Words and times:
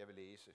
Jeg 0.00 0.08
vil 0.08 0.14
læse. 0.14 0.54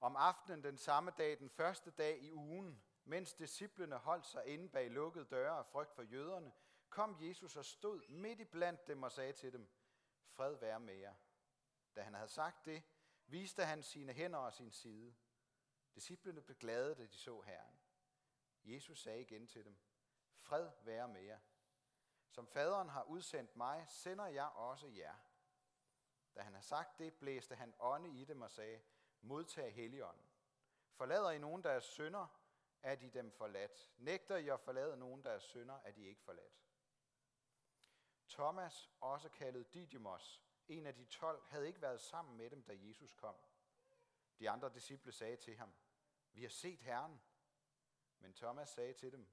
Om 0.00 0.16
aftenen 0.16 0.64
den 0.64 0.78
samme 0.78 1.10
dag, 1.10 1.38
den 1.38 1.50
første 1.50 1.90
dag 1.90 2.22
i 2.22 2.32
ugen, 2.32 2.84
mens 3.04 3.34
disciplene 3.34 3.96
holdt 3.96 4.26
sig 4.26 4.46
inde 4.46 4.68
bag 4.68 4.90
lukkede 4.90 5.24
døre 5.24 5.58
af 5.58 5.66
frygt 5.66 5.94
for 5.94 6.02
jøderne, 6.02 6.52
kom 6.88 7.16
Jesus 7.20 7.56
og 7.56 7.64
stod 7.64 8.08
midt 8.08 8.40
i 8.40 8.44
blandt 8.44 8.86
dem 8.86 9.02
og 9.02 9.12
sagde 9.12 9.32
til 9.32 9.52
dem, 9.52 9.68
fred 10.28 10.54
være 10.54 10.80
med 10.80 10.94
jer. 10.94 11.14
Da 11.96 12.02
han 12.02 12.14
havde 12.14 12.28
sagt 12.28 12.64
det, 12.64 12.82
viste 13.26 13.64
han 13.64 13.82
sine 13.82 14.12
hænder 14.12 14.38
og 14.38 14.54
sin 14.54 14.70
side. 14.70 15.14
Disciplene 15.94 16.42
blev 16.42 16.56
glade, 16.56 16.94
da 16.94 17.06
de 17.06 17.18
så 17.18 17.40
Herren. 17.40 17.80
Jesus 18.64 19.02
sagde 19.02 19.20
igen 19.20 19.46
til 19.46 19.64
dem, 19.64 19.76
fred 20.36 20.70
være 20.82 21.08
med 21.08 21.22
jer. 21.22 21.38
Som 22.28 22.46
faderen 22.46 22.88
har 22.88 23.02
udsendt 23.02 23.56
mig, 23.56 23.86
sender 23.88 24.26
jeg 24.26 24.46
også 24.46 24.86
jer. 24.86 25.14
Da 26.34 26.42
han 26.42 26.54
har 26.54 26.60
sagt 26.60 26.98
det, 26.98 27.14
blæste 27.14 27.54
han 27.54 27.74
ånde 27.78 28.10
i 28.10 28.24
dem 28.24 28.42
og 28.42 28.50
sagde, 28.50 28.80
modtag 29.20 29.74
Helligånden. 29.74 30.26
Forlader 30.92 31.30
I 31.30 31.38
nogen, 31.38 31.62
der 31.62 31.70
er 31.70 31.80
synder, 31.80 32.26
er 32.82 32.94
de 32.94 33.10
dem 33.10 33.30
forladt. 33.30 33.92
Nægter 33.96 34.36
I 34.36 34.48
at 34.48 34.60
forlade 34.60 34.96
nogen, 34.96 35.24
der 35.24 35.30
er 35.30 35.38
synder, 35.38 35.78
er 35.84 35.92
de 35.92 36.06
ikke 36.06 36.22
forladt. 36.22 36.64
Thomas, 38.28 38.90
også 39.00 39.28
kaldet 39.28 39.74
Didymos, 39.74 40.42
en 40.68 40.86
af 40.86 40.94
de 40.94 41.04
tolv, 41.04 41.42
havde 41.48 41.66
ikke 41.66 41.82
været 41.82 42.00
sammen 42.00 42.36
med 42.36 42.50
dem, 42.50 42.62
da 42.62 42.72
Jesus 42.76 43.12
kom. 43.12 43.36
De 44.38 44.50
andre 44.50 44.70
disciple 44.74 45.12
sagde 45.12 45.36
til 45.36 45.56
ham, 45.56 45.74
vi 46.32 46.42
har 46.42 46.48
set 46.48 46.80
Herren. 46.80 47.20
Men 48.18 48.34
Thomas 48.34 48.68
sagde 48.68 48.92
til 48.92 49.12
dem, 49.12 49.28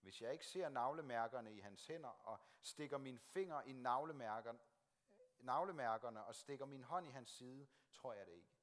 hvis 0.00 0.22
jeg 0.22 0.32
ikke 0.32 0.46
ser 0.46 0.68
navlemærkerne 0.68 1.52
i 1.52 1.60
hans 1.60 1.86
hænder, 1.86 2.08
og 2.08 2.40
stikker 2.60 2.98
min 2.98 3.18
finger 3.18 3.62
i 3.62 3.72
navlemærkerne, 3.72 4.58
navlemærkerne 5.42 6.24
og 6.24 6.34
stikker 6.34 6.66
min 6.66 6.84
hånd 6.84 7.06
i 7.06 7.10
hans 7.10 7.30
side, 7.30 7.68
tror 7.92 8.12
jeg 8.12 8.26
det 8.26 8.32
ikke. 8.32 8.54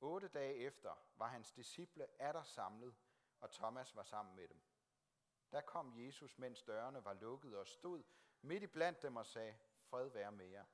Otte 0.00 0.28
dage 0.28 0.54
efter 0.54 0.94
var 1.16 1.28
hans 1.28 1.52
disciple 1.52 2.20
atter 2.20 2.42
samlet, 2.42 2.94
og 3.40 3.50
Thomas 3.50 3.96
var 3.96 4.02
sammen 4.02 4.36
med 4.36 4.48
dem. 4.48 4.62
Der 5.52 5.60
kom 5.60 6.04
Jesus, 6.04 6.38
mens 6.38 6.62
dørene 6.62 7.04
var 7.04 7.12
lukket 7.12 7.58
og 7.58 7.66
stod 7.66 8.02
midt 8.40 8.62
i 8.62 8.66
blandt 8.66 9.02
dem 9.02 9.16
og 9.16 9.26
sagde, 9.26 9.58
fred 9.80 10.08
være 10.08 10.32
med 10.32 10.46
jer. 10.46 10.64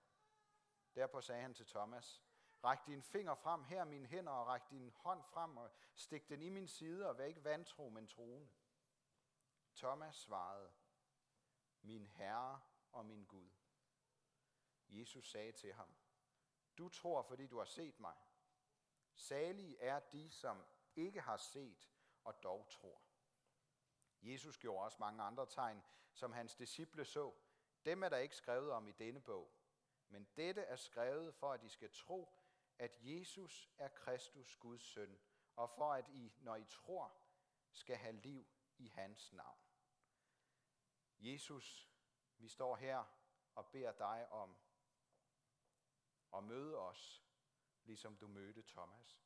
Derpå 0.95 1.21
sagde 1.21 1.43
han 1.43 1.55
til 1.55 1.67
Thomas, 1.67 2.23
ræk 2.65 2.79
din 2.87 3.03
finger 3.03 3.35
frem, 3.35 3.65
her 3.65 3.85
mine 3.85 4.07
hænder, 4.07 4.33
og 4.33 4.47
ræk 4.47 4.63
din 4.71 4.91
hånd 4.97 5.23
frem, 5.25 5.57
og 5.57 5.71
stik 5.95 6.29
den 6.29 6.43
i 6.43 6.49
min 6.49 6.69
side, 6.69 7.09
og 7.09 7.19
vær 7.19 7.25
ikke 7.25 7.45
vantro, 7.45 7.89
men 7.89 8.07
troende. 8.07 8.49
Thomas 9.75 10.17
svarede, 10.17 10.73
min 11.83 12.07
Herre 12.07 12.61
og 12.93 13.07
min 13.07 13.25
Gud. 13.25 13.51
Jesus 14.93 15.31
sagde 15.31 15.53
til 15.53 15.73
ham, 15.73 15.95
du 16.79 16.89
tror, 16.89 17.23
fordi 17.23 17.47
du 17.47 17.59
har 17.59 17.65
set 17.65 18.01
mig. 18.01 18.17
Salige 19.15 19.79
er 19.79 20.01
de, 20.01 20.31
som 20.31 20.65
ikke 20.97 21.21
har 21.21 21.37
set 21.37 21.91
og 22.25 22.43
dog 22.43 22.69
tror. 22.71 23.03
Jesus 24.23 24.59
gjorde 24.59 24.85
også 24.85 24.97
mange 25.01 25.23
andre 25.23 25.47
tegn, 25.47 25.83
som 26.13 26.33
hans 26.33 26.55
disciple 26.55 27.05
så. 27.05 27.35
Dem 27.85 28.03
er 28.03 28.09
der 28.09 28.17
ikke 28.17 28.37
skrevet 28.37 28.73
om 28.73 28.89
i 28.89 28.93
denne 28.93 29.21
bog. 29.21 29.53
Men 30.09 30.29
dette 30.37 30.63
er 30.63 30.77
skrevet 30.77 31.35
for, 31.35 31.53
at 31.53 31.65
I 31.65 31.69
skal 31.69 31.91
tro, 31.93 32.39
at 32.79 32.99
Jesus 33.01 33.71
er 33.79 33.89
Kristus, 33.89 34.57
Guds 34.57 34.83
søn, 34.83 35.21
og 35.57 35.71
for 35.71 35.93
at 35.93 36.09
I, 36.09 36.33
når 36.39 36.57
I 36.57 36.65
tror, 36.65 37.17
skal 37.71 37.97
have 37.97 38.17
liv 38.17 38.47
i 38.79 38.89
hans 38.89 39.33
navn. 39.33 39.59
Jesus, 41.19 41.91
vi 42.39 42.49
står 42.49 42.77
her 42.77 43.05
og 43.55 43.67
beder 43.67 43.93
dig 43.93 44.33
om 44.33 44.57
og 46.33 46.45
møde 46.45 46.79
os, 46.79 47.25
ligesom 47.85 48.17
du 48.17 48.29
mødte 48.29 48.63
Thomas. 48.63 49.23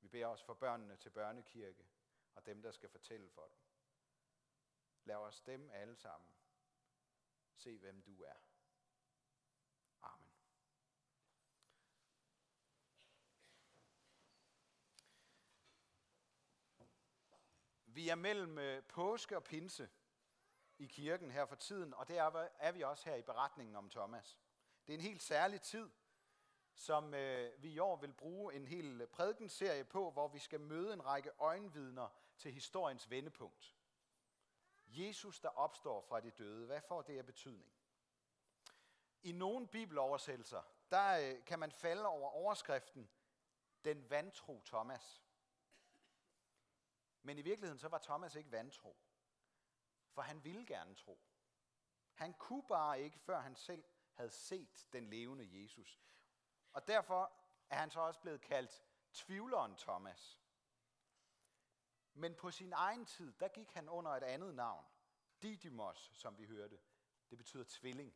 Vi 0.00 0.08
beder 0.08 0.26
os 0.26 0.42
for 0.42 0.54
børnene 0.54 0.96
til 0.96 1.10
børnekirke, 1.10 1.86
og 2.34 2.46
dem, 2.46 2.62
der 2.62 2.70
skal 2.70 2.88
fortælle 2.88 3.30
for 3.30 3.46
dem. 3.46 3.58
Lad 5.04 5.16
os 5.16 5.40
dem 5.40 5.70
alle 5.70 5.96
sammen 5.96 6.34
se, 7.54 7.78
hvem 7.78 8.02
du 8.02 8.22
er. 8.22 8.34
Amen. 10.02 10.32
Vi 17.86 18.08
er 18.08 18.14
mellem 18.14 18.58
øh, 18.58 18.82
påske 18.82 19.36
og 19.36 19.44
pinse 19.44 19.90
i 20.78 20.86
kirken 20.86 21.30
her 21.30 21.46
for 21.46 21.56
tiden, 21.56 21.94
og 21.94 22.08
det 22.08 22.18
er 22.18 22.72
vi 22.72 22.82
også 22.82 23.10
her 23.10 23.16
i 23.16 23.22
beretningen 23.22 23.76
om 23.76 23.90
Thomas. 23.90 24.38
Det 24.86 24.92
er 24.92 24.98
en 24.98 25.04
helt 25.04 25.22
særlig 25.22 25.60
tid, 25.60 25.90
som 26.74 27.14
øh, 27.14 27.62
vi 27.62 27.70
i 27.70 27.78
år 27.78 27.96
vil 27.96 28.12
bruge 28.12 28.54
en 28.54 28.66
hel 28.66 29.06
prædikenserie 29.06 29.84
på, 29.84 30.10
hvor 30.10 30.28
vi 30.28 30.38
skal 30.38 30.60
møde 30.60 30.92
en 30.92 31.06
række 31.06 31.30
øjenvidner 31.38 32.08
til 32.38 32.52
historiens 32.52 33.10
vendepunkt. 33.10 33.76
Jesus, 34.86 35.40
der 35.40 35.48
opstår 35.48 36.00
fra 36.00 36.20
de 36.20 36.30
døde, 36.30 36.66
hvad 36.66 36.80
får 36.80 37.02
det 37.02 37.18
af 37.18 37.26
betydning? 37.26 37.72
I 39.22 39.32
nogle 39.32 39.68
bibeloversættelser, 39.68 40.62
der 40.90 41.18
øh, 41.18 41.44
kan 41.44 41.58
man 41.58 41.72
falde 41.72 42.06
over 42.06 42.30
overskriften, 42.30 43.10
den 43.84 44.10
vantro 44.10 44.62
Thomas. 44.64 45.22
Men 47.22 47.38
i 47.38 47.42
virkeligheden 47.42 47.78
så 47.78 47.88
var 47.88 47.98
Thomas 47.98 48.34
ikke 48.34 48.52
vantro, 48.52 48.96
for 50.10 50.22
han 50.22 50.44
ville 50.44 50.66
gerne 50.66 50.94
tro. 50.94 51.18
Han 52.12 52.34
kunne 52.34 52.66
bare 52.68 53.00
ikke, 53.00 53.18
før 53.18 53.40
han 53.40 53.56
selv 53.56 53.84
havde 54.14 54.30
set 54.30 54.88
den 54.92 55.10
levende 55.10 55.62
Jesus. 55.62 56.00
Og 56.72 56.88
derfor 56.88 57.32
er 57.70 57.76
han 57.76 57.90
så 57.90 58.00
også 58.00 58.20
blevet 58.20 58.40
kaldt 58.40 58.84
tvivleren 59.12 59.76
Thomas. 59.76 60.38
Men 62.14 62.34
på 62.34 62.50
sin 62.50 62.72
egen 62.72 63.06
tid, 63.06 63.32
der 63.32 63.48
gik 63.48 63.72
han 63.72 63.88
under 63.88 64.10
et 64.10 64.22
andet 64.22 64.54
navn. 64.54 64.84
Didymos, 65.42 66.10
som 66.14 66.38
vi 66.38 66.46
hørte. 66.46 66.80
Det 67.30 67.38
betyder 67.38 67.64
tvilling. 67.68 68.14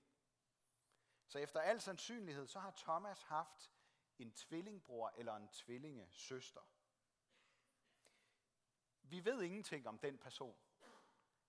Så 1.27 1.39
efter 1.39 1.61
al 1.61 1.81
sandsynlighed, 1.81 2.47
så 2.47 2.61
har 2.61 2.71
Thomas 2.71 3.23
haft 3.23 3.71
en 4.19 4.33
tvillingbror 4.33 5.13
eller 5.17 5.37
en 5.37 5.49
tvillinge 5.49 6.09
søster. 6.13 6.61
Vi 9.03 9.25
ved 9.25 9.43
ingenting 9.43 9.89
om 9.89 9.99
den 9.99 10.19
person, 10.19 10.57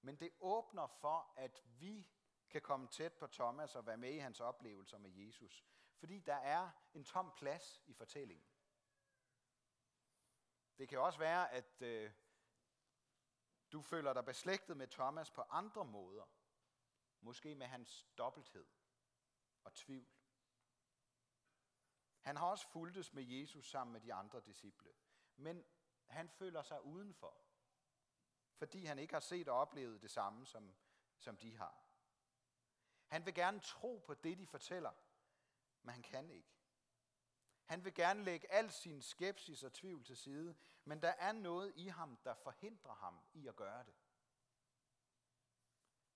men 0.02 0.16
det 0.16 0.32
åbner 0.40 0.88
for, 0.88 1.34
at 1.36 1.64
vi 1.66 2.10
kan 2.50 2.62
komme 2.62 2.88
tæt 2.88 3.14
på 3.14 3.28
Thomas 3.28 3.76
og 3.76 3.86
være 3.86 3.98
med 3.98 4.14
i 4.14 4.18
hans 4.18 4.40
oplevelser 4.40 4.98
med 4.98 5.12
Jesus. 5.12 5.66
Fordi 5.96 6.20
der 6.20 6.36
er 6.36 6.70
en 6.94 7.04
tom 7.04 7.34
plads 7.38 7.84
i 7.86 7.94
fortællingen. 7.94 8.48
Det 10.78 10.90
kan 10.90 11.00
også 11.00 11.20
være, 11.20 11.52
at 11.52 11.82
øh, 11.82 12.12
du 13.72 13.82
føler 13.82 14.14
dig 14.14 14.26
beslægtet 14.26 14.78
med 14.78 14.88
Thomas 14.88 15.32
på 15.32 15.42
andre 15.42 15.86
måder. 15.86 16.26
Måske 17.22 17.56
med 17.56 17.68
hans 17.68 18.08
dobbelthed 18.18 18.68
og 19.64 19.74
tvivl. 19.74 20.08
Han 22.22 22.38
har 22.38 22.48
også 22.48 22.68
fuldtes 22.68 23.14
med 23.14 23.24
Jesus 23.24 23.70
sammen 23.70 23.94
med 23.94 24.02
de 24.02 24.14
andre 24.14 24.42
disciple. 24.42 24.92
Men 25.36 25.66
han 26.08 26.30
føler 26.30 26.62
sig 26.62 26.82
udenfor, 26.82 27.38
fordi 28.54 28.86
han 28.86 29.00
ikke 29.00 29.14
har 29.14 29.20
set 29.20 29.48
og 29.48 29.58
oplevet 29.58 30.02
det 30.02 30.12
samme, 30.12 30.46
som, 30.46 30.76
som 31.18 31.38
de 31.38 31.56
har. 31.56 31.87
Han 33.08 33.26
vil 33.26 33.34
gerne 33.34 33.60
tro 33.60 34.04
på 34.06 34.14
det, 34.14 34.38
de 34.38 34.48
fortæller, 34.48 34.92
men 35.82 35.94
han 35.94 36.04
kan 36.04 36.30
ikke. 36.30 36.58
Han 37.66 37.86
vil 37.86 37.94
gerne 37.94 38.24
lægge 38.24 38.52
al 38.52 38.72
sin 38.72 39.02
skepsis 39.02 39.64
og 39.64 39.74
tvivl 39.74 40.04
til 40.04 40.18
side, 40.18 40.56
men 40.86 41.02
der 41.02 41.10
er 41.10 41.32
noget 41.32 41.74
i 41.76 41.88
ham, 41.88 42.18
der 42.18 42.34
forhindrer 42.34 42.94
ham 42.94 43.20
i 43.34 43.48
at 43.48 43.56
gøre 43.56 43.84
det. 43.84 43.96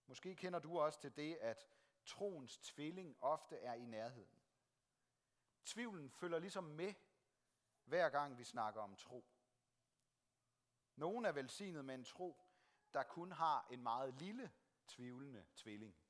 Måske 0.08 0.36
kender 0.36 0.60
du 0.60 0.80
også 0.80 1.00
til 1.00 1.16
det, 1.16 1.36
at 1.36 1.68
troens 2.06 2.58
tvilling 2.58 3.18
ofte 3.22 3.58
er 3.58 3.74
i 3.74 3.86
nærheden. 3.86 4.42
Tvivlen 5.66 6.12
følger 6.12 6.40
ligesom 6.40 6.64
med, 6.64 6.94
hver 7.84 8.10
gang 8.10 8.38
vi 8.38 8.44
snakker 8.44 8.82
om 8.82 8.96
tro. 8.96 9.26
Nogen 10.96 11.26
er 11.26 11.32
velsignet 11.32 11.86
med 11.86 11.96
en 11.96 12.04
tro, 12.04 12.42
der 12.94 13.04
kun 13.04 13.32
har 13.32 13.68
en 13.70 13.84
meget 13.84 14.14
lille 14.14 14.52
tvivlende 14.88 15.46
tvilling. 15.56 16.01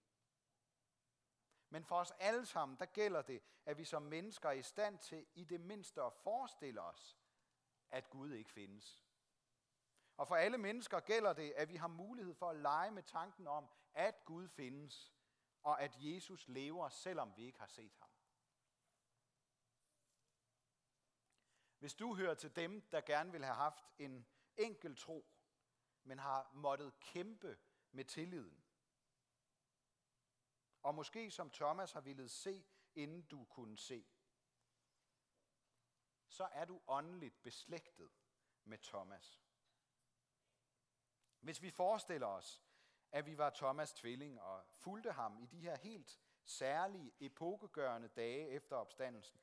Men 1.73 1.85
for 1.85 1.95
os 1.95 2.11
alle 2.19 2.45
sammen, 2.45 2.77
der 2.79 2.85
gælder 2.85 3.21
det, 3.21 3.41
at 3.65 3.77
vi 3.77 3.85
som 3.85 4.01
mennesker 4.01 4.49
er 4.49 4.53
i 4.53 4.61
stand 4.61 4.99
til 4.99 5.27
i 5.33 5.43
det 5.43 5.61
mindste 5.61 6.01
at 6.01 6.13
forestille 6.13 6.81
os, 6.81 7.17
at 7.91 8.09
Gud 8.09 8.31
ikke 8.31 8.51
findes. 8.51 9.03
Og 10.17 10.27
for 10.27 10.35
alle 10.35 10.57
mennesker 10.57 10.99
gælder 10.99 11.33
det, 11.33 11.51
at 11.51 11.69
vi 11.69 11.75
har 11.75 11.87
mulighed 11.87 12.33
for 12.33 12.49
at 12.49 12.55
lege 12.55 12.91
med 12.91 13.03
tanken 13.03 13.47
om, 13.47 13.69
at 13.93 14.25
Gud 14.25 14.47
findes, 14.47 15.13
og 15.63 15.81
at 15.81 15.95
Jesus 15.99 16.47
lever, 16.47 16.89
selvom 16.89 17.33
vi 17.37 17.45
ikke 17.45 17.59
har 17.59 17.67
set 17.67 17.95
ham. 17.99 18.09
Hvis 21.79 21.93
du 21.93 22.15
hører 22.15 22.33
til 22.33 22.55
dem, 22.55 22.81
der 22.81 23.01
gerne 23.01 23.31
vil 23.31 23.45
have 23.45 23.55
haft 23.55 23.85
en 23.99 24.27
enkel 24.57 24.97
tro, 24.97 25.25
men 26.03 26.19
har 26.19 26.51
måttet 26.53 26.99
kæmpe 26.99 27.57
med 27.91 28.05
tilliden, 28.05 28.60
og 30.83 30.95
måske 30.95 31.31
som 31.31 31.49
Thomas 31.49 31.91
har 31.91 32.01
ville 32.01 32.29
se 32.29 32.65
inden 32.95 33.21
du 33.21 33.45
kunne 33.45 33.77
se, 33.77 34.05
så 36.27 36.49
er 36.51 36.65
du 36.65 36.81
åndeligt 36.87 37.41
beslægtet 37.43 38.11
med 38.63 38.77
Thomas. 38.77 39.41
Hvis 41.39 41.61
vi 41.61 41.71
forestiller 41.71 42.27
os, 42.27 42.63
at 43.11 43.25
vi 43.25 43.37
var 43.37 43.49
Thomas 43.49 43.93
tvilling 43.93 44.41
og 44.41 44.65
fulgte 44.71 45.11
ham 45.11 45.37
i 45.37 45.45
de 45.45 45.59
her 45.59 45.77
helt 45.77 46.19
særlige, 46.43 47.13
epokegørende 47.19 48.07
dage 48.07 48.49
efter 48.49 48.75
opstandelsen, 48.75 49.41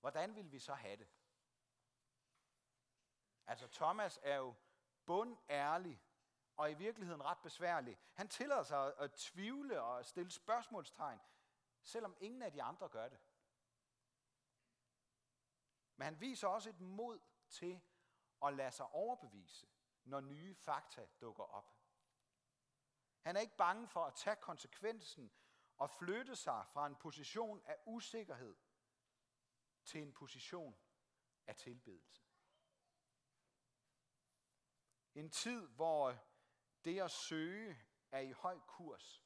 hvordan 0.00 0.34
ville 0.34 0.50
vi 0.50 0.58
så 0.58 0.74
have 0.74 0.96
det? 0.96 1.08
Altså 3.46 3.68
Thomas 3.68 4.18
er 4.22 4.36
jo 4.36 4.54
bundærlig 5.06 6.02
og 6.56 6.70
i 6.70 6.74
virkeligheden 6.74 7.24
ret 7.24 7.38
besværlig. 7.38 7.98
Han 8.14 8.28
tillader 8.28 8.62
sig 8.62 8.98
at 8.98 9.12
tvivle 9.12 9.82
og 9.82 10.06
stille 10.06 10.30
spørgsmålstegn, 10.30 11.20
selvom 11.82 12.16
ingen 12.20 12.42
af 12.42 12.52
de 12.52 12.62
andre 12.62 12.88
gør 12.88 13.08
det. 13.08 13.18
Men 15.96 16.04
han 16.04 16.20
viser 16.20 16.48
også 16.48 16.70
et 16.70 16.80
mod 16.80 17.20
til 17.48 17.80
at 18.42 18.54
lade 18.54 18.70
sig 18.72 18.86
overbevise, 18.86 19.68
når 20.04 20.20
nye 20.20 20.54
fakta 20.54 21.06
dukker 21.20 21.44
op. 21.44 21.76
Han 23.20 23.36
er 23.36 23.40
ikke 23.40 23.56
bange 23.56 23.88
for 23.88 24.04
at 24.04 24.14
tage 24.14 24.36
konsekvensen 24.36 25.32
og 25.76 25.90
flytte 25.90 26.36
sig 26.36 26.66
fra 26.72 26.86
en 26.86 26.96
position 26.96 27.62
af 27.64 27.78
usikkerhed 27.84 28.56
til 29.84 30.02
en 30.02 30.12
position 30.12 30.78
af 31.46 31.56
tilbedelse. 31.56 32.22
En 35.14 35.30
tid, 35.30 35.68
hvor 35.68 36.16
det 36.86 37.00
at 37.00 37.10
søge 37.10 37.78
er 38.10 38.20
i 38.20 38.32
høj 38.32 38.58
kurs, 38.58 39.24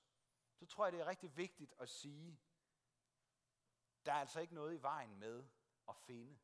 så 0.54 0.66
tror 0.66 0.84
jeg, 0.84 0.92
det 0.92 1.00
er 1.00 1.06
rigtig 1.06 1.36
vigtigt 1.36 1.74
at 1.78 1.88
sige, 1.88 2.40
der 4.06 4.12
er 4.12 4.16
altså 4.16 4.40
ikke 4.40 4.54
noget 4.54 4.74
i 4.74 4.82
vejen 4.82 5.18
med 5.18 5.44
at 5.88 5.96
finde. 5.96 6.38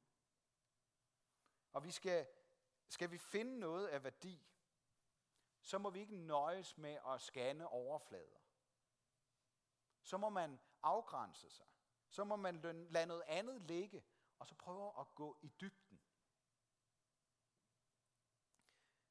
Og 1.73 1.85
vi 1.85 1.91
skal, 1.91 2.27
skal 2.89 3.11
vi 3.11 3.19
finde 3.19 3.59
noget 3.59 3.89
af 3.89 4.05
værdi, 4.05 4.47
så 5.61 5.79
må 5.79 5.91
vi 5.91 6.01
ikke 6.01 6.17
nøjes 6.17 6.79
med 6.79 6.99
at 7.07 7.21
scanne 7.21 7.69
overflader. 7.69 8.39
Så 10.03 10.17
må 10.17 10.29
man 10.29 10.61
afgrænse 10.83 11.51
sig. 11.51 11.67
Så 12.09 12.25
må 12.25 12.37
man 12.37 12.61
lade 12.91 13.07
noget 13.07 13.23
andet 13.23 13.63
ligge, 13.63 14.05
og 14.39 14.47
så 14.47 14.55
prøve 14.55 15.01
at 15.01 15.15
gå 15.15 15.39
i 15.43 15.49
dybden. 15.49 16.01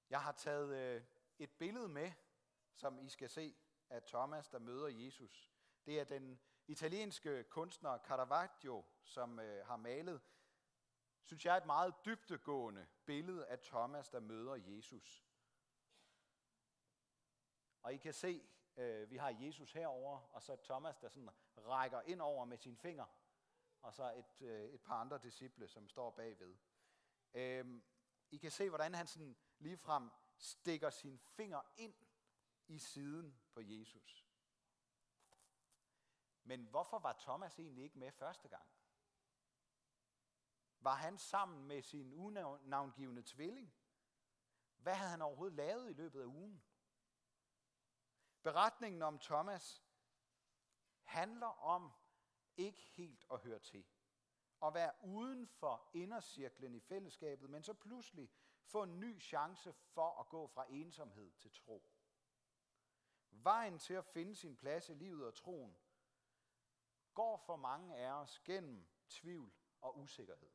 Jeg 0.10 0.24
har 0.24 0.32
taget 0.32 0.76
øh, 0.76 1.04
et 1.40 1.52
billede 1.52 1.90
med, 1.90 2.12
som 2.74 3.00
I 3.00 3.10
skal 3.10 3.30
se, 3.30 3.56
af 3.90 4.04
Thomas, 4.04 4.50
der 4.50 4.60
møder 4.60 4.88
Jesus. 4.88 5.52
Det 5.86 6.00
er 6.00 6.04
den 6.04 6.40
italienske 6.68 7.44
kunstner 7.44 7.98
Caravaggio, 7.98 8.84
som 9.04 9.40
øh, 9.40 9.66
har 9.66 9.78
malet, 9.78 10.22
synes 11.24 11.46
jeg, 11.46 11.58
et 11.58 11.66
meget 11.66 11.94
dybtegående 12.06 12.88
billede 13.06 13.48
af 13.48 13.60
Thomas, 13.60 14.10
der 14.10 14.20
møder 14.20 14.56
Jesus. 14.56 15.26
Og 17.82 17.94
I 17.94 17.98
kan 17.98 18.14
se, 18.14 18.50
øh, 18.78 19.12
vi 19.12 19.18
har 19.18 19.36
Jesus 19.40 19.74
herover, 19.74 20.20
og 20.20 20.44
så 20.44 20.56
Thomas, 20.56 20.98
der 20.98 21.10
sådan 21.10 21.30
rækker 21.58 22.02
ind 22.02 22.22
over 22.22 22.46
med 22.46 22.58
sine 22.58 22.78
fingre, 22.78 23.08
og 23.82 23.94
så 23.94 24.14
et, 24.14 24.42
øh, 24.42 24.70
et 24.70 24.82
par 24.82 25.02
andre 25.02 25.20
disciple, 25.24 25.68
som 25.68 25.88
står 25.88 26.12
bagved. 26.12 26.56
Øh, 27.34 27.82
I 28.32 28.38
kan 28.38 28.52
se, 28.52 28.70
hvordan 28.70 28.94
han 28.94 29.08
sådan 29.08 29.36
ligefrem 29.60 30.10
stikker 30.38 30.90
sin 30.90 31.20
finger 31.20 31.62
ind 31.78 31.96
i 32.68 32.80
siden 32.80 33.40
på 33.52 33.62
Jesus. 33.62 34.28
Men 36.44 36.66
hvorfor 36.66 37.00
var 37.00 37.18
Thomas 37.20 37.60
egentlig 37.60 37.84
ikke 37.84 38.00
med 38.00 38.12
første 38.12 38.48
gang? 38.48 38.70
Var 40.80 40.96
han 40.96 41.18
sammen 41.18 41.68
med 41.68 41.82
sin 41.82 42.14
unavngivende 42.14 43.24
tvilling? 43.24 43.76
Hvad 44.78 44.96
havde 44.96 45.10
han 45.10 45.22
overhovedet 45.22 45.56
lavet 45.56 45.90
i 45.90 45.94
løbet 45.94 46.22
af 46.22 46.26
ugen? 46.26 46.64
Beretningen 48.44 49.02
om 49.02 49.20
Thomas 49.20 49.84
handler 51.04 51.48
om 51.48 51.92
ikke 52.58 52.82
helt 52.82 53.26
at 53.32 53.40
høre 53.40 53.60
til. 53.60 53.86
At 54.62 54.74
være 54.74 54.92
uden 55.04 55.48
for 55.48 55.90
indercirklen 55.94 56.76
i 56.76 56.80
fællesskabet, 56.80 57.50
men 57.50 57.64
så 57.64 57.74
pludselig 57.74 58.32
få 58.66 58.84
en 58.84 59.00
ny 59.00 59.22
chance 59.22 59.74
for 59.74 60.20
at 60.20 60.30
gå 60.30 60.48
fra 60.48 60.66
ensomhed 60.70 61.32
til 61.32 61.52
tro. 61.52 61.92
Vejen 63.32 63.80
til 63.80 63.94
at 63.94 64.06
finde 64.06 64.36
sin 64.36 64.56
plads 64.56 64.90
i 64.90 64.94
livet 64.94 65.28
og 65.28 65.36
troen 65.36 65.78
går 67.14 67.38
for 67.38 67.56
mange 67.56 67.96
af 67.96 68.12
os 68.12 68.40
gennem 68.40 68.88
tvivl 69.10 69.54
og 69.82 70.00
usikkerhed. 70.00 70.52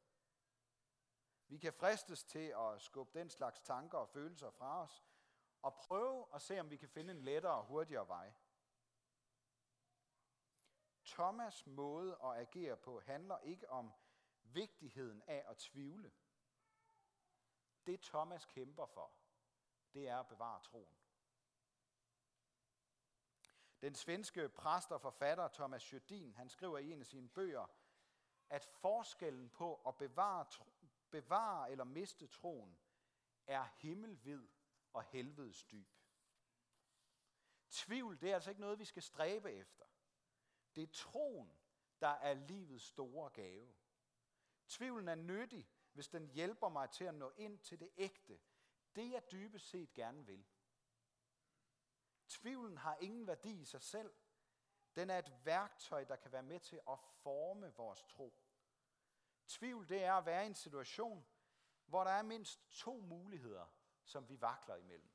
Vi 1.49 1.59
kan 1.59 1.73
fristes 1.73 2.25
til 2.25 2.55
at 2.59 2.83
skubbe 2.83 3.19
den 3.19 3.31
slags 3.31 3.61
tanker 3.61 3.99
og 3.99 4.09
følelser 4.09 4.51
fra 4.51 4.83
os, 4.83 5.05
og 5.63 5.75
prøve 5.75 6.27
at 6.35 6.43
se, 6.43 6.61
om 6.61 6.71
vi 6.71 6.77
kan 6.77 6.89
finde 6.89 7.11
en 7.11 7.23
lettere 7.23 7.55
og 7.55 7.65
hurtigere 7.65 8.09
vej. 8.09 8.33
Thomas' 11.07 11.71
måde 11.71 12.19
at 12.25 12.37
agere 12.39 12.77
på 12.77 13.01
handler 13.01 13.39
ikke 13.39 13.71
om 13.71 13.93
vigtigheden 14.43 15.23
af 15.27 15.45
at 15.49 15.57
tvivle. 15.57 16.13
Det 17.87 18.01
Thomas 18.01 18.45
kæmper 18.45 18.87
for, 18.87 19.13
det 19.95 20.09
er 20.09 20.19
at 20.19 20.29
bevare 20.29 20.61
troen. 20.61 20.97
Den 23.81 23.95
svenske 23.95 24.49
præst 24.49 24.93
og 24.93 25.01
forfatter 25.01 25.49
Thomas 25.49 25.93
Jødin, 25.93 26.35
han 26.35 26.49
skriver 26.49 26.79
i 26.79 26.93
en 26.93 27.01
af 27.01 27.07
sine 27.07 27.29
bøger, 27.29 27.67
at 28.51 28.65
forskellen 28.65 29.51
på 29.51 29.75
at 29.75 29.97
bevare, 29.97 30.47
bevare 31.11 31.71
eller 31.71 31.85
miste 31.85 32.27
troen 32.27 32.79
er 33.47 33.65
himmelvid 33.65 34.49
og 34.93 35.03
helvedes 35.03 35.65
dyb. 35.65 35.89
Tvivl, 37.71 38.21
det 38.21 38.31
er 38.31 38.35
altså 38.35 38.51
ikke 38.51 38.61
noget, 38.61 38.79
vi 38.79 38.85
skal 38.85 39.03
stræbe 39.03 39.53
efter. 39.53 39.85
Det 40.75 40.83
er 40.83 40.93
troen, 40.93 41.53
der 42.01 42.09
er 42.09 42.35
livets 42.35 42.85
store 42.85 43.31
gave. 43.31 43.75
Tvivlen 44.69 45.09
er 45.09 45.15
nyttig, 45.15 45.71
hvis 45.93 46.09
den 46.09 46.27
hjælper 46.27 46.69
mig 46.69 46.91
til 46.91 47.05
at 47.05 47.15
nå 47.15 47.33
ind 47.37 47.59
til 47.59 47.81
det 47.81 47.91
ægte, 47.97 48.41
det 48.95 49.11
jeg 49.11 49.31
dybest 49.33 49.69
set 49.69 49.95
gerne 49.95 50.27
vil. 50.27 50.47
Tvivlen 52.29 52.77
har 52.77 52.97
ingen 52.97 53.27
værdi 53.27 53.61
i 53.61 53.65
sig 53.65 53.83
selv. 53.83 54.15
Den 54.97 55.11
er 55.11 55.19
et 55.19 55.33
værktøj, 55.45 56.05
der 56.05 56.17
kan 56.17 56.33
være 56.33 56.43
med 56.43 56.61
til 56.61 56.81
at 56.89 56.99
forme 57.01 57.75
vores 57.75 58.03
tro. 58.03 58.35
Tvivl, 59.47 59.89
det 59.89 60.05
er 60.05 60.15
at 60.15 60.27
være 60.27 60.45
i 60.45 60.47
en 60.47 60.55
situation, 60.55 61.27
hvor 61.87 62.05
der 62.05 62.11
er 62.11 62.23
mindst 62.23 62.71
to 62.71 63.01
muligheder, 63.01 63.67
som 64.05 64.29
vi 64.29 64.41
vakler 64.41 64.77
imellem. 64.77 65.11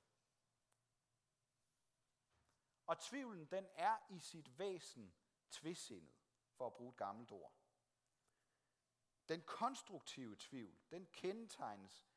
Og 2.85 2.99
tvivlen, 2.99 3.45
den 3.45 3.67
er 3.73 3.97
i 4.09 4.19
sit 4.19 4.59
væsen 4.59 5.15
tvisindet, 5.51 6.13
for 6.51 6.67
at 6.67 6.73
bruge 6.73 6.89
et 6.89 6.97
gammelt 6.97 7.31
ord. 7.31 7.53
Den 9.29 9.41
konstruktive 9.41 10.35
tvivl, 10.39 10.77
den 10.91 11.07
kendetegnes 11.11 12.07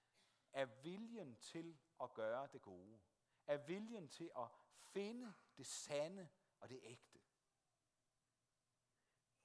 af 0.53 0.85
viljen 0.85 1.37
til 1.37 1.79
at 2.03 2.15
gøre 2.15 2.49
det 2.53 2.63
gode. 2.63 2.99
Af 3.47 3.69
viljen 3.69 4.09
til 4.09 4.31
at 4.37 4.49
finde 4.79 5.35
det 5.57 5.67
sande 5.67 6.29
og 6.61 6.69
det 6.69 6.81
ægte. 6.83 7.19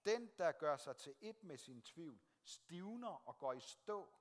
Den, 0.05 0.31
der 0.37 0.51
gør 0.51 0.77
sig 0.77 0.97
til 0.97 1.15
et 1.21 1.43
med 1.43 1.57
sin 1.57 1.81
tvivl, 1.81 2.19
stivner 2.43 3.27
og 3.27 3.37
går 3.37 3.53
i 3.53 3.59
stå 3.59 4.13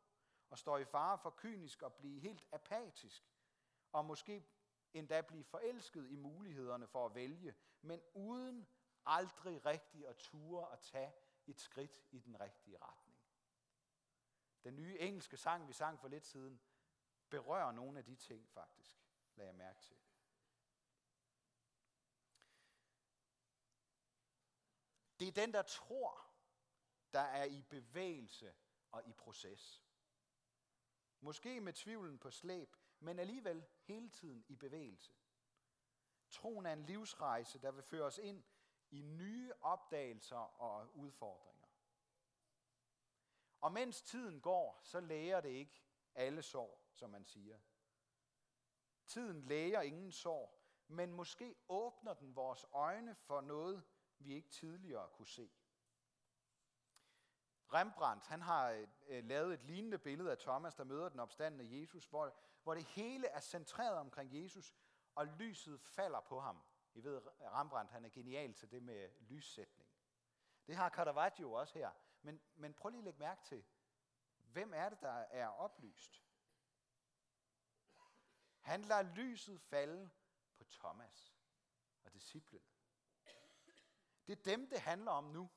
og 0.50 0.58
står 0.58 0.78
i 0.78 0.84
fare 0.84 1.18
for 1.18 1.30
kynisk 1.30 1.82
at 1.82 1.94
blive 1.94 2.20
helt 2.20 2.48
apatisk, 2.52 3.32
og 3.92 4.04
måske 4.04 4.46
endda 4.92 5.20
blive 5.20 5.44
forelsket 5.44 6.10
i 6.10 6.16
mulighederne 6.16 6.86
for 6.86 7.06
at 7.06 7.14
vælge, 7.14 7.54
men 7.80 8.00
uden 8.14 8.66
aldrig 9.06 9.66
rigtig 9.66 10.06
at 10.08 10.16
ture 10.16 10.72
at 10.72 10.80
tage 10.80 11.12
et 11.46 11.60
skridt 11.60 12.02
i 12.10 12.18
den 12.18 12.40
rigtige 12.40 12.78
retning. 12.78 13.11
Den 14.64 14.76
nye 14.76 14.98
engelske 14.98 15.36
sang, 15.36 15.68
vi 15.68 15.72
sang 15.72 16.00
for 16.00 16.08
lidt 16.08 16.26
siden, 16.26 16.60
berører 17.30 17.72
nogle 17.72 17.98
af 17.98 18.04
de 18.04 18.14
ting 18.14 18.48
faktisk, 18.50 18.98
lad 19.36 19.46
jeg 19.46 19.54
mærke 19.54 19.80
til. 19.80 19.96
Det 25.20 25.28
er 25.28 25.32
den, 25.32 25.54
der 25.54 25.62
tror, 25.62 26.26
der 27.12 27.20
er 27.20 27.44
i 27.44 27.62
bevægelse 27.62 28.54
og 28.90 29.06
i 29.06 29.12
proces. 29.12 29.82
Måske 31.20 31.60
med 31.60 31.72
tvivlen 31.72 32.18
på 32.18 32.30
slæb, 32.30 32.76
men 33.00 33.18
alligevel 33.18 33.66
hele 33.82 34.10
tiden 34.10 34.44
i 34.48 34.56
bevægelse. 34.56 35.12
Troen 36.30 36.66
er 36.66 36.72
en 36.72 36.82
livsrejse, 36.82 37.58
der 37.58 37.70
vil 37.70 37.82
føre 37.82 38.04
os 38.04 38.18
ind 38.18 38.44
i 38.90 39.02
nye 39.02 39.52
opdagelser 39.60 40.60
og 40.60 40.96
udfordringer. 40.96 41.61
Og 43.62 43.72
mens 43.72 44.02
tiden 44.02 44.40
går, 44.40 44.80
så 44.82 45.00
læger 45.00 45.40
det 45.40 45.48
ikke 45.48 45.82
alle 46.14 46.42
sår, 46.42 46.88
som 46.92 47.10
man 47.10 47.24
siger. 47.24 47.58
Tiden 49.06 49.40
læger 49.40 49.80
ingen 49.80 50.12
sår, 50.12 50.62
men 50.88 51.12
måske 51.12 51.54
åbner 51.68 52.14
den 52.14 52.36
vores 52.36 52.66
øjne 52.72 53.14
for 53.14 53.40
noget, 53.40 53.84
vi 54.18 54.34
ikke 54.34 54.48
tidligere 54.48 55.08
kunne 55.08 55.28
se. 55.28 55.50
Rembrandt 57.72 58.26
han 58.26 58.42
har 58.42 58.86
øh, 59.06 59.24
lavet 59.24 59.54
et 59.54 59.62
lignende 59.62 59.98
billede 59.98 60.30
af 60.30 60.38
Thomas, 60.38 60.74
der 60.74 60.84
møder 60.84 61.08
den 61.08 61.20
opstandende 61.20 61.80
Jesus, 61.80 62.06
hvor, 62.06 62.34
hvor 62.62 62.74
det 62.74 62.84
hele 62.84 63.26
er 63.26 63.40
centreret 63.40 63.98
omkring 63.98 64.42
Jesus, 64.42 64.74
og 65.14 65.26
lyset 65.26 65.80
falder 65.80 66.20
på 66.20 66.40
ham. 66.40 66.62
I 66.94 67.04
ved, 67.04 67.20
Rembrandt 67.40 67.90
han 67.90 68.04
er 68.04 68.08
genial 68.08 68.54
til 68.54 68.70
det 68.70 68.82
med 68.82 69.10
lyssætning. 69.20 69.90
Det 70.66 70.76
har 70.76 70.90
Caravaggio 70.90 71.52
også 71.52 71.78
her. 71.78 71.90
Men, 72.22 72.42
men 72.54 72.74
prøv 72.74 72.88
lige 72.88 72.98
at 72.98 73.04
lægge 73.04 73.18
mærke 73.18 73.42
til, 73.44 73.64
hvem 74.36 74.72
er 74.74 74.88
det, 74.88 75.00
der 75.00 75.12
er 75.12 75.48
oplyst? 75.48 76.22
Han 78.60 78.82
lader 78.82 79.02
lyset 79.02 79.60
falde 79.60 80.10
på 80.56 80.64
Thomas 80.64 81.36
og 82.02 82.12
disciplen. 82.12 82.62
Det 84.26 84.38
er 84.38 84.42
dem, 84.42 84.68
det 84.68 84.80
handler 84.80 85.10
om 85.10 85.24
nu. 85.24 85.50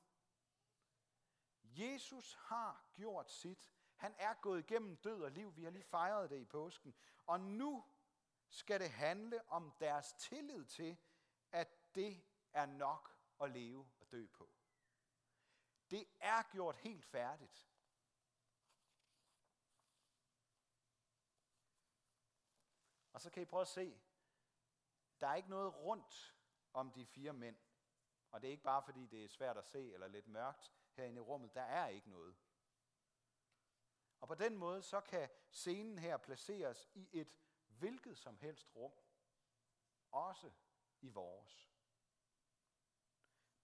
Jesus 1.61 2.33
har 2.33 2.89
gjort 2.93 3.31
sit. 3.31 3.71
Han 3.95 4.15
er 4.17 4.33
gået 4.33 4.59
igennem 4.59 4.97
død 4.97 5.21
og 5.21 5.31
liv. 5.31 5.55
Vi 5.55 5.63
har 5.63 5.71
lige 5.71 5.83
fejret 5.83 6.29
det 6.29 6.39
i 6.39 6.45
påsken. 6.45 6.95
Og 7.25 7.39
nu 7.39 7.85
skal 8.49 8.79
det 8.79 8.89
handle 8.89 9.49
om 9.49 9.73
deres 9.79 10.13
tillid 10.13 10.65
til, 10.65 10.97
at 11.51 11.95
det 11.95 12.25
er 12.53 12.65
nok 12.65 13.17
at 13.41 13.51
leve 13.51 13.91
og 13.99 14.11
dø 14.11 14.27
på. 14.27 14.49
Det 15.95 16.07
er 16.19 16.43
gjort 16.51 16.75
helt 16.75 17.05
færdigt. 17.05 17.69
Og 23.13 23.21
så 23.21 23.29
kan 23.29 23.41
I 23.41 23.45
prøve 23.45 23.61
at 23.61 23.67
se, 23.67 24.01
der 25.19 25.27
er 25.27 25.35
ikke 25.35 25.49
noget 25.49 25.75
rundt 25.75 26.35
om 26.73 26.91
de 26.91 27.05
fire 27.05 27.33
mænd. 27.33 27.57
Og 28.31 28.41
det 28.41 28.47
er 28.47 28.51
ikke 28.51 28.63
bare 28.63 28.83
fordi 28.83 29.07
det 29.07 29.23
er 29.23 29.27
svært 29.27 29.57
at 29.57 29.65
se 29.65 29.93
eller 29.93 30.07
lidt 30.07 30.27
mørkt 30.27 30.73
herinde 30.93 31.17
i 31.17 31.19
rummet. 31.19 31.53
Der 31.53 31.61
er 31.61 31.87
ikke 31.87 32.09
noget. 32.09 32.35
Og 34.19 34.27
på 34.27 34.35
den 34.35 34.57
måde 34.57 34.81
så 34.81 35.01
kan 35.01 35.29
scenen 35.51 35.97
her 35.97 36.17
placeres 36.17 36.89
i 36.93 37.09
et 37.11 37.37
hvilket 37.67 38.17
som 38.17 38.37
helst 38.37 38.75
rum. 38.75 38.93
Også 40.11 40.51
i 41.01 41.09
vores. 41.09 41.71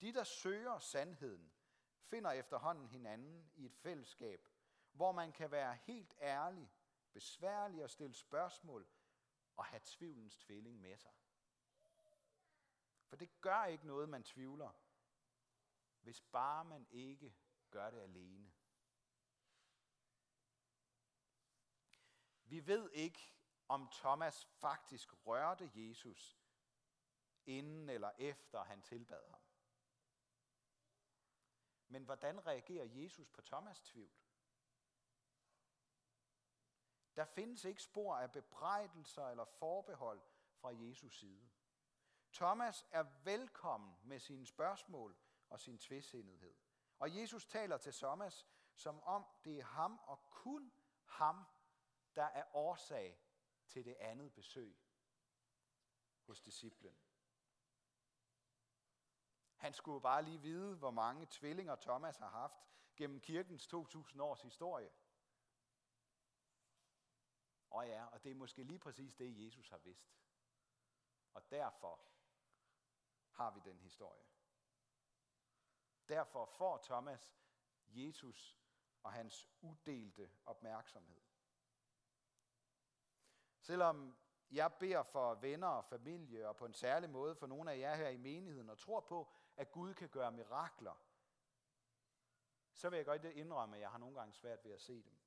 De, 0.02 0.14
der 0.14 0.24
søger 0.24 0.80
sandheden, 0.80 1.54
finder 2.02 2.32
efterhånden 2.32 2.88
hinanden 2.88 3.52
i 3.56 3.66
et 3.66 3.76
fællesskab, 3.76 4.48
hvor 4.92 5.12
man 5.12 5.32
kan 5.32 5.52
være 5.52 5.76
helt 5.76 6.16
ærlig, 6.22 6.72
besværlig 7.14 7.84
og 7.84 7.90
stille 7.90 8.14
spørgsmål 8.14 8.88
og 9.56 9.66
have 9.66 9.82
tvivlens 9.84 10.38
tvilling 10.38 10.80
med 10.80 10.98
sig. 10.98 11.12
For 13.08 13.16
det 13.16 13.42
gør 13.42 13.66
ikke 13.66 13.88
noget, 13.88 14.10
man 14.10 14.24
tvivler, 14.24 14.72
hvis 16.02 16.22
bare 16.22 16.66
man 16.66 16.88
ikke 16.90 17.36
gør 17.72 17.90
det 17.90 18.00
alene. 18.00 18.52
Vi 22.44 22.68
ved 22.68 22.92
ikke, 22.92 23.34
om 23.68 23.90
Thomas 23.92 24.46
faktisk 24.46 25.28
rørte 25.28 25.72
Jesus, 25.76 26.40
inden 27.46 27.90
eller 27.90 28.12
efter 28.18 28.64
han 28.64 28.82
tilbad 28.82 29.30
ham. 29.30 29.42
Men 31.92 32.04
hvordan 32.04 32.46
reagerer 32.48 32.86
Jesus 32.86 33.30
på 33.30 33.42
Thomas' 33.42 33.84
tvivl? 33.84 34.12
Der 37.16 37.26
findes 37.26 37.66
ikke 37.66 37.82
spor 37.82 38.16
af 38.16 38.32
bebrejdelser 38.32 39.30
eller 39.30 39.46
forbehold 39.46 40.22
fra 40.54 40.70
Jesus 40.70 41.20
side. 41.20 41.50
Thomas 42.34 42.86
er 42.92 43.04
velkommen 43.24 43.96
med 44.04 44.20
sine 44.20 44.46
spørgsmål 44.46 45.18
og 45.50 45.60
sin 45.60 45.78
tvidsindighed. 45.78 46.56
Og 47.00 47.16
Jesus 47.16 47.46
taler 47.46 47.78
til 47.78 47.94
Thomas, 47.94 48.48
som 48.76 49.04
om 49.04 49.26
det 49.44 49.60
er 49.60 49.64
ham 49.64 50.00
og 50.04 50.24
kun 50.30 50.72
ham, 51.06 51.46
der 52.16 52.24
er 52.24 52.56
årsag 52.56 53.20
til 53.68 53.86
det 53.86 53.96
andet 54.00 54.34
besøg 54.34 54.78
hos 56.22 56.42
disciplen. 56.42 56.98
Han 59.62 59.74
skulle 59.74 60.02
bare 60.02 60.24
lige 60.24 60.42
vide, 60.42 60.76
hvor 60.76 60.92
mange 60.92 61.28
tvillinger 61.30 61.76
Thomas 61.76 62.18
har 62.18 62.30
haft 62.30 62.56
gennem 62.96 63.20
kirkens 63.20 63.68
2000 63.68 64.22
års 64.22 64.42
historie. 64.42 64.92
Og 67.70 67.88
ja, 67.88 68.06
og 68.06 68.24
det 68.24 68.32
er 68.32 68.36
måske 68.36 68.64
lige 68.64 68.80
præcis 68.80 69.16
det, 69.16 69.46
Jesus 69.46 69.70
har 69.70 69.78
vidst. 69.78 70.18
Og 71.34 71.52
derfor 71.52 72.00
har 73.30 73.52
vi 73.52 73.60
den 73.64 73.80
historie. 73.80 74.26
Derfor 76.10 76.46
får 76.46 76.78
Thomas 76.78 77.38
Jesus 77.88 78.60
og 79.04 79.14
hans 79.14 79.50
udelte 79.62 80.32
opmærksomhed. 80.46 81.22
Selvom 83.60 84.18
jeg 84.52 84.74
beder 84.80 85.04
for 85.04 85.36
venner 85.36 85.68
og 85.68 85.86
familie, 85.86 86.48
og 86.48 86.58
på 86.58 86.66
en 86.66 86.74
særlig 86.74 87.10
måde 87.10 87.36
for 87.36 87.48
nogle 87.48 87.72
af 87.72 87.80
jer 87.80 87.96
her 87.96 88.10
i 88.10 88.18
menigheden, 88.18 88.70
og 88.70 88.78
tror 88.78 89.00
på, 89.00 89.34
at 89.58 89.72
Gud 89.72 89.94
kan 89.94 90.10
gøre 90.10 90.32
mirakler, 90.32 90.96
så 92.74 92.90
vil 92.90 92.98
jeg 92.98 93.06
godt 93.06 93.26
indrømme, 93.26 93.76
at 93.76 93.82
jeg 93.82 93.92
har 93.92 93.98
nogle 93.98 94.16
gange 94.16 94.34
svært 94.34 94.64
ved 94.66 94.72
at 94.72 94.82
se 94.82 95.04
dem. 95.04 95.18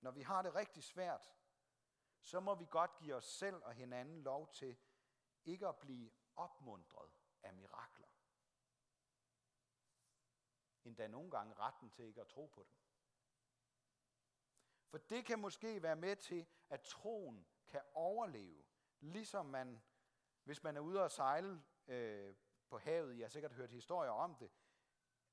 Når 0.00 0.10
vi 0.10 0.22
har 0.22 0.42
det 0.42 0.54
rigtig 0.54 0.84
svært, 0.84 1.32
så 2.20 2.40
må 2.40 2.54
vi 2.54 2.66
godt 2.70 2.96
give 2.96 3.14
os 3.14 3.24
selv 3.24 3.62
og 3.64 3.74
hinanden 3.74 4.22
lov 4.22 4.52
til 4.52 4.78
ikke 5.44 5.68
at 5.68 5.76
blive 5.76 6.10
opmundret 6.36 7.10
af 7.42 7.54
mirakler. 7.54 8.08
Endda 10.84 11.06
nogle 11.06 11.30
gange 11.30 11.54
retten 11.54 11.90
til 11.90 12.04
ikke 12.04 12.20
at 12.20 12.28
tro 12.28 12.46
på 12.46 12.62
dem. 12.62 12.76
For 14.88 14.98
det 14.98 15.24
kan 15.24 15.38
måske 15.38 15.82
være 15.82 15.96
med 15.96 16.16
til, 16.16 16.46
at 16.70 16.80
troen 16.80 17.46
kan 17.68 17.80
overleve, 17.94 18.64
ligesom 19.00 19.46
man, 19.46 19.82
hvis 20.44 20.62
man 20.62 20.76
er 20.76 20.80
ude 20.80 21.02
og 21.02 21.10
sejle 21.10 21.62
øh, 21.86 22.34
på 22.72 22.78
havet, 22.78 23.18
jeg 23.18 23.24
har 23.24 23.28
sikkert 23.28 23.52
hørt 23.52 23.70
historier 23.70 24.10
om 24.10 24.34
det, 24.34 24.50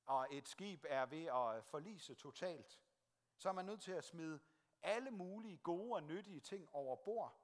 og 0.06 0.26
et 0.30 0.48
skib 0.48 0.84
er 0.88 1.06
ved 1.06 1.24
at 1.24 1.64
forlise 1.64 2.14
totalt, 2.14 2.80
så 3.36 3.48
er 3.48 3.52
man 3.52 3.64
nødt 3.64 3.82
til 3.82 3.92
at 3.92 4.04
smide 4.04 4.40
alle 4.82 5.10
mulige 5.10 5.56
gode 5.56 5.94
og 5.94 6.02
nyttige 6.02 6.40
ting 6.40 6.68
over 6.72 6.96
bord, 6.96 7.40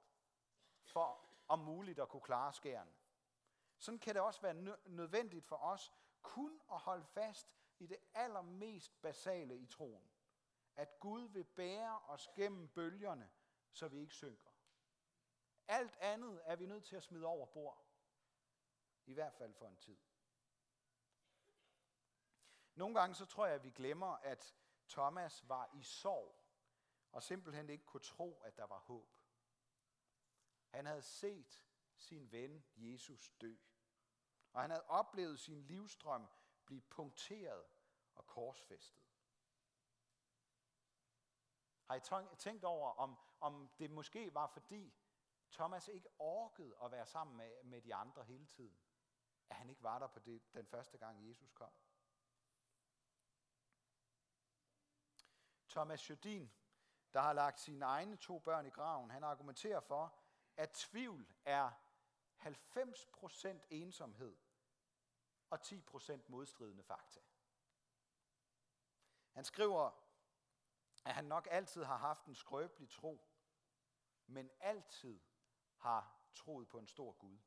for 0.83 1.25
om 1.47 1.59
muligt 1.59 1.99
at 1.99 2.09
kunne 2.09 2.21
klare 2.21 2.53
skæren. 2.53 2.95
Sådan 3.77 3.99
kan 3.99 4.15
det 4.15 4.21
også 4.21 4.41
være 4.41 4.53
nødvendigt 4.85 5.45
for 5.45 5.55
os 5.55 5.93
kun 6.21 6.61
at 6.71 6.79
holde 6.79 7.05
fast 7.05 7.47
i 7.79 7.87
det 7.87 7.97
allermest 8.13 9.01
basale 9.01 9.57
i 9.57 9.65
troen. 9.65 10.09
At 10.75 10.99
Gud 10.99 11.27
vil 11.27 11.43
bære 11.43 11.99
os 12.07 12.29
gennem 12.35 12.67
bølgerne, 12.67 13.29
så 13.71 13.87
vi 13.87 13.99
ikke 13.99 14.13
synker. 14.13 14.49
Alt 15.67 15.95
andet 15.99 16.41
er 16.43 16.55
vi 16.55 16.65
nødt 16.65 16.85
til 16.85 16.95
at 16.95 17.03
smide 17.03 17.25
over 17.25 17.45
bord. 17.45 17.86
I 19.07 19.13
hvert 19.13 19.33
fald 19.33 19.53
for 19.53 19.67
en 19.67 19.77
tid. 19.77 19.97
Nogle 22.75 22.99
gange 22.99 23.15
så 23.15 23.25
tror 23.25 23.45
jeg, 23.45 23.55
at 23.55 23.63
vi 23.63 23.69
glemmer, 23.69 24.07
at 24.07 24.55
Thomas 24.89 25.49
var 25.49 25.69
i 25.73 25.83
sorg, 25.83 26.43
og 27.11 27.23
simpelthen 27.23 27.69
ikke 27.69 27.85
kunne 27.85 28.01
tro, 28.01 28.41
at 28.41 28.57
der 28.57 28.63
var 28.63 28.79
håb. 28.79 29.17
Han 30.69 30.85
havde 30.85 31.01
set 31.01 31.65
sin 31.95 32.31
ven 32.31 32.65
Jesus 32.75 33.29
dø, 33.41 33.55
og 34.53 34.61
han 34.61 34.69
havde 34.69 34.85
oplevet 34.85 35.39
sin 35.39 35.61
livstrøm 35.61 36.27
blive 36.65 36.81
punkteret 36.81 37.65
og 38.15 38.27
korsfæstet. 38.27 39.03
Har 41.83 41.95
I 41.95 42.35
tænkt 42.35 42.63
over, 42.63 42.91
om, 42.91 43.17
om 43.39 43.69
det 43.79 43.91
måske 43.91 44.33
var 44.33 44.47
fordi 44.47 44.93
Thomas 45.51 45.87
ikke 45.87 46.09
orkede 46.19 46.75
at 46.83 46.91
være 46.91 47.05
sammen 47.05 47.37
med, 47.37 47.63
med 47.63 47.81
de 47.81 47.95
andre 47.95 48.23
hele 48.23 48.45
tiden? 48.45 48.77
At 49.49 49.55
han 49.55 49.69
ikke 49.69 49.83
var 49.83 49.99
der 49.99 50.07
på 50.07 50.19
det, 50.19 50.53
den 50.53 50.67
første 50.67 50.97
gang 50.97 51.27
Jesus 51.27 51.51
kom? 51.51 51.71
Thomas 55.69 56.09
Jodin, 56.09 56.51
der 57.13 57.21
har 57.21 57.33
lagt 57.33 57.59
sine 57.59 57.85
egne 57.85 58.15
to 58.15 58.39
børn 58.39 58.65
i 58.65 58.69
graven, 58.69 59.11
han 59.11 59.23
argumenterer 59.23 59.79
for, 59.79 60.19
at 60.57 60.71
tvivl 60.71 61.33
er 61.45 61.71
90% 62.39 63.47
ensomhed 63.69 64.37
og 65.49 65.59
10% 65.61 66.19
modstridende 66.27 66.83
fakta. 66.83 67.19
Han 69.31 69.43
skriver, 69.43 69.91
at 71.05 71.13
han 71.13 71.25
nok 71.25 71.47
altid 71.51 71.83
har 71.83 71.97
haft 71.97 72.25
en 72.25 72.35
skrøbelig 72.35 72.89
tro, 72.89 73.27
men 74.25 74.51
altid 74.59 75.19
har 75.77 76.21
troet 76.33 76.67
på 76.67 76.79
en 76.79 76.87
stor 76.87 77.11
Gud. 77.11 77.37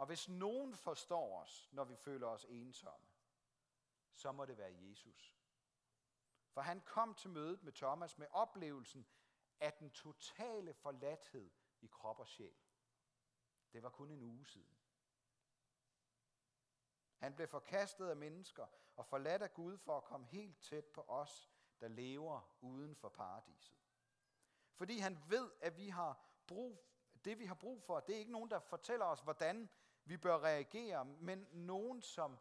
Og 0.00 0.06
hvis 0.06 0.28
nogen 0.28 0.76
forstår 0.76 1.40
os, 1.40 1.68
når 1.72 1.84
vi 1.84 1.96
føler 1.96 2.26
os 2.26 2.44
ensomme, 2.48 3.06
så 4.14 4.32
må 4.32 4.44
det 4.44 4.58
være 4.58 4.74
Jesus. 4.74 5.36
For 6.48 6.60
han 6.60 6.80
kom 6.80 7.14
til 7.14 7.30
mødet 7.30 7.62
med 7.62 7.72
Thomas 7.72 8.18
med 8.18 8.26
oplevelsen 8.30 9.06
af 9.60 9.72
den 9.72 9.90
totale 9.90 10.74
forladthed 10.74 11.50
i 11.80 11.86
krop 11.86 12.18
og 12.18 12.28
sjæl. 12.28 12.54
Det 13.72 13.82
var 13.82 13.90
kun 13.90 14.10
en 14.10 14.22
uge 14.22 14.46
siden. 14.46 14.78
Han 17.16 17.34
blev 17.34 17.48
forkastet 17.48 18.08
af 18.08 18.16
mennesker 18.16 18.66
og 18.96 19.06
forladt 19.06 19.42
af 19.42 19.54
Gud 19.54 19.78
for 19.78 19.96
at 19.96 20.04
komme 20.04 20.26
helt 20.26 20.60
tæt 20.60 20.84
på 20.84 21.04
os, 21.08 21.50
der 21.80 21.88
lever 21.88 22.56
uden 22.60 22.96
for 22.96 23.08
paradiset. 23.08 23.78
Fordi 24.74 24.98
han 24.98 25.18
ved, 25.28 25.52
at 25.60 25.76
vi 25.76 25.88
har 25.88 26.20
brug, 26.46 26.84
det 27.24 27.38
vi 27.38 27.44
har 27.44 27.54
brug 27.54 27.82
for, 27.82 28.00
det 28.00 28.14
er 28.14 28.18
ikke 28.18 28.32
nogen, 28.32 28.50
der 28.50 28.58
fortæller 28.58 29.06
os, 29.06 29.20
hvordan 29.20 29.70
vi 30.04 30.16
bør 30.16 30.38
reagere, 30.38 31.04
men 31.04 31.48
nogen, 31.52 32.02
som 32.02 32.38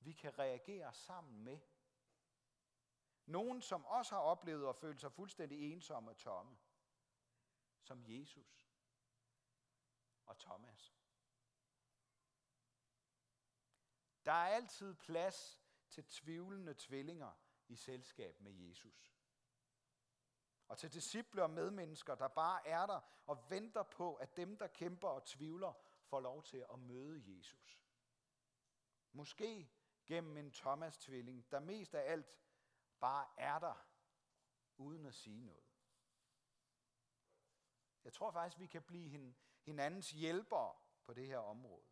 vi 0.00 0.12
kan 0.12 0.38
reagere 0.38 0.94
sammen 0.94 1.44
med. 1.44 1.58
Nogen, 3.26 3.62
som 3.62 3.84
også 3.84 4.14
har 4.14 4.22
oplevet 4.22 4.68
at 4.68 4.76
føle 4.76 4.98
sig 4.98 5.12
fuldstændig 5.12 5.72
ensomme 5.72 6.10
og 6.10 6.16
tomme. 6.16 6.58
Som 7.80 8.02
Jesus 8.06 8.70
og 10.26 10.38
Thomas. 10.38 10.94
Der 14.24 14.32
er 14.32 14.46
altid 14.48 14.94
plads 14.94 15.62
til 15.88 16.04
tvivlende 16.04 16.74
tvillinger 16.78 17.32
i 17.68 17.76
selskab 17.76 18.40
med 18.40 18.52
Jesus. 18.52 19.14
Og 20.68 20.78
til 20.78 20.92
disciple 20.92 21.42
og 21.42 21.50
medmennesker, 21.50 22.14
der 22.14 22.28
bare 22.28 22.68
er 22.68 22.86
der 22.86 23.00
og 23.26 23.50
venter 23.50 23.82
på, 23.82 24.14
at 24.14 24.36
dem, 24.36 24.58
der 24.58 24.66
kæmper 24.66 25.08
og 25.08 25.24
tvivler, 25.24 25.72
får 26.08 26.20
lov 26.20 26.42
til 26.42 26.66
at 26.72 26.78
møde 26.78 27.36
Jesus. 27.36 27.82
Måske 29.12 29.70
gennem 30.06 30.36
en 30.36 30.52
Thomas-tvilling, 30.52 31.50
der 31.50 31.60
mest 31.60 31.94
af 31.94 32.12
alt 32.12 32.38
bare 33.00 33.26
er 33.36 33.58
der, 33.58 33.86
uden 34.76 35.06
at 35.06 35.14
sige 35.14 35.40
noget. 35.40 35.64
Jeg 38.04 38.12
tror 38.12 38.30
faktisk, 38.30 38.58
vi 38.58 38.66
kan 38.66 38.82
blive 38.82 39.34
hinandens 39.62 40.10
hjælpere 40.10 40.76
på 41.04 41.14
det 41.14 41.26
her 41.26 41.38
område. 41.38 41.86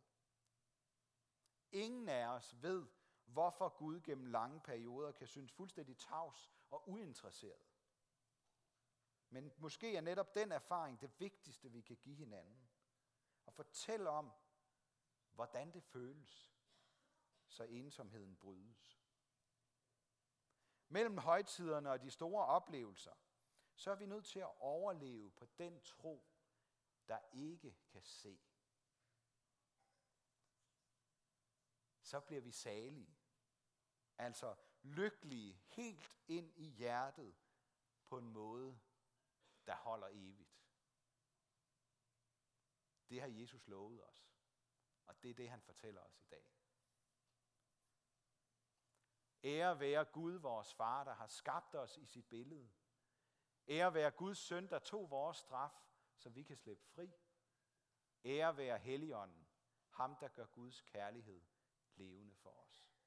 Ingen 1.73 2.09
af 2.09 2.27
os 2.27 2.63
ved, 2.63 2.87
hvorfor 3.25 3.69
Gud 3.69 4.01
gennem 4.01 4.27
lange 4.27 4.61
perioder 4.61 5.13
kan 5.13 5.27
synes 5.27 5.53
fuldstændig 5.53 5.99
tavs 5.99 6.53
og 6.71 6.89
uinteresseret. 6.89 7.67
Men 9.31 9.53
måske 9.57 9.97
er 9.97 10.01
netop 10.01 10.35
den 10.35 10.53
erfaring 10.53 11.01
det 11.01 11.21
vigtigste, 11.21 11.73
vi 11.73 11.81
kan 11.81 11.97
give 11.97 12.17
hinanden. 12.17 12.69
Og 13.47 13.55
fortælle 13.55 14.11
om, 14.11 14.33
hvordan 15.31 15.73
det 15.73 15.85
føles, 15.85 16.53
så 17.49 17.65
ensomheden 17.65 18.37
brydes. 18.37 19.03
Mellem 20.89 21.19
højtiderne 21.19 21.91
og 21.91 22.03
de 22.03 22.11
store 22.11 22.47
oplevelser, 22.47 23.15
så 23.75 23.91
er 23.91 23.95
vi 23.95 24.07
nødt 24.07 24.27
til 24.27 24.39
at 24.39 24.61
overleve 24.61 25.31
på 25.31 25.47
den 25.59 25.81
tro, 25.81 26.25
der 27.09 27.19
ikke 27.33 27.77
kan 27.89 28.03
se. 28.03 28.41
Så 32.01 32.21
bliver 32.21 32.41
vi 32.41 32.51
salige. 32.51 33.19
Altså 34.19 34.57
lykkelige 34.83 35.63
helt 35.67 36.19
ind 36.29 36.53
i 36.57 36.67
hjertet 36.67 37.37
på 38.07 38.19
en 38.19 38.29
måde, 38.29 38.81
der 39.67 39.77
holder 39.77 40.09
evigt. 40.11 40.46
Det 43.09 43.21
har 43.21 43.29
Jesus 43.29 43.69
lovet 43.69 44.05
os. 44.05 44.33
Og 45.07 45.23
det 45.23 45.31
er 45.31 45.35
det, 45.35 45.51
han 45.51 45.63
fortæller 45.63 46.01
os 46.01 46.21
i 46.21 46.25
dag. 46.25 46.53
Ære 49.45 49.81
være 49.81 50.05
Gud, 50.05 50.33
vores 50.33 50.75
far, 50.75 51.05
der 51.05 51.15
har 51.15 51.27
skabt 51.27 51.75
os 51.75 51.97
i 51.97 52.07
sit 52.07 52.29
billede. 52.29 52.71
Ære 53.69 53.95
være 53.95 54.11
Guds 54.11 54.39
søn, 54.39 54.69
der 54.69 54.79
tog 54.79 55.11
vores 55.11 55.37
straf, 55.37 55.73
så 56.17 56.31
vi 56.31 56.43
kan 56.43 56.57
slippe 56.57 56.85
fri. 56.85 57.13
Ære 58.25 58.57
være 58.57 58.79
Helligånden, 58.79 59.49
ham 59.91 60.17
der 60.21 60.29
gør 60.29 60.47
Guds 60.47 60.81
kærlighed 60.81 61.43
levende. 61.95 62.35
for 62.35 62.51
os. 62.51 62.86